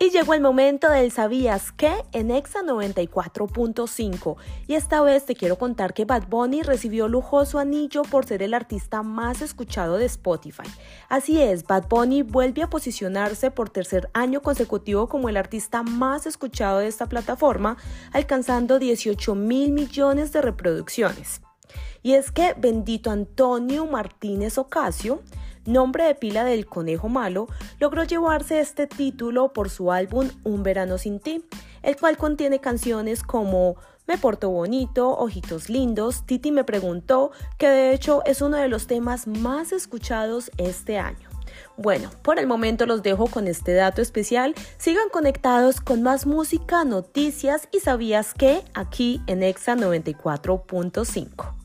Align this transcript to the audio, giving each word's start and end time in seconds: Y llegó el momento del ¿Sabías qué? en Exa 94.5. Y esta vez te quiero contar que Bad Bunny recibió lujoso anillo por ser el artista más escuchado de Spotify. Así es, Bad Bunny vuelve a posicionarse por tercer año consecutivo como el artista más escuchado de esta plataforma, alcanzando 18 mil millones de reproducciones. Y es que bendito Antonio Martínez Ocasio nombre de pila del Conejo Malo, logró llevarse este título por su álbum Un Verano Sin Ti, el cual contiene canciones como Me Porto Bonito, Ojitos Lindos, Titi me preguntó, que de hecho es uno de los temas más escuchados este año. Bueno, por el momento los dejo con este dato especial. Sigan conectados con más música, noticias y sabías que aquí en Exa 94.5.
Y 0.00 0.10
llegó 0.10 0.34
el 0.34 0.40
momento 0.40 0.90
del 0.90 1.12
¿Sabías 1.12 1.70
qué? 1.70 2.04
en 2.10 2.32
Exa 2.32 2.62
94.5. 2.62 4.36
Y 4.66 4.74
esta 4.74 5.00
vez 5.02 5.24
te 5.24 5.36
quiero 5.36 5.56
contar 5.56 5.94
que 5.94 6.04
Bad 6.04 6.26
Bunny 6.28 6.62
recibió 6.62 7.06
lujoso 7.06 7.60
anillo 7.60 8.02
por 8.02 8.26
ser 8.26 8.42
el 8.42 8.54
artista 8.54 9.04
más 9.04 9.40
escuchado 9.40 9.96
de 9.96 10.06
Spotify. 10.06 10.68
Así 11.08 11.40
es, 11.40 11.64
Bad 11.64 11.86
Bunny 11.88 12.22
vuelve 12.22 12.62
a 12.62 12.70
posicionarse 12.70 13.52
por 13.52 13.70
tercer 13.70 14.10
año 14.14 14.42
consecutivo 14.42 15.08
como 15.08 15.28
el 15.28 15.36
artista 15.36 15.84
más 15.84 16.26
escuchado 16.26 16.80
de 16.80 16.88
esta 16.88 17.06
plataforma, 17.06 17.76
alcanzando 18.12 18.80
18 18.80 19.36
mil 19.36 19.70
millones 19.70 20.32
de 20.32 20.42
reproducciones. 20.42 21.40
Y 22.02 22.14
es 22.14 22.32
que 22.32 22.54
bendito 22.58 23.12
Antonio 23.12 23.86
Martínez 23.86 24.58
Ocasio 24.58 25.22
nombre 25.66 26.04
de 26.04 26.14
pila 26.14 26.44
del 26.44 26.66
Conejo 26.66 27.08
Malo, 27.08 27.48
logró 27.84 28.02
llevarse 28.04 28.60
este 28.60 28.86
título 28.86 29.52
por 29.52 29.68
su 29.68 29.92
álbum 29.92 30.30
Un 30.42 30.62
Verano 30.62 30.96
Sin 30.96 31.20
Ti, 31.20 31.44
el 31.82 31.98
cual 31.98 32.16
contiene 32.16 32.58
canciones 32.58 33.22
como 33.22 33.76
Me 34.06 34.16
Porto 34.16 34.48
Bonito, 34.48 35.10
Ojitos 35.10 35.68
Lindos, 35.68 36.24
Titi 36.24 36.50
me 36.50 36.64
preguntó, 36.64 37.30
que 37.58 37.68
de 37.68 37.92
hecho 37.92 38.22
es 38.24 38.40
uno 38.40 38.56
de 38.56 38.68
los 38.68 38.86
temas 38.86 39.26
más 39.26 39.70
escuchados 39.72 40.50
este 40.56 40.96
año. 40.96 41.28
Bueno, 41.76 42.10
por 42.22 42.38
el 42.38 42.46
momento 42.46 42.86
los 42.86 43.02
dejo 43.02 43.26
con 43.26 43.48
este 43.48 43.74
dato 43.74 44.00
especial. 44.00 44.54
Sigan 44.78 45.10
conectados 45.10 45.82
con 45.82 46.02
más 46.02 46.24
música, 46.24 46.86
noticias 46.86 47.68
y 47.70 47.80
sabías 47.80 48.32
que 48.32 48.62
aquí 48.72 49.20
en 49.26 49.42
Exa 49.42 49.76
94.5. 49.76 51.63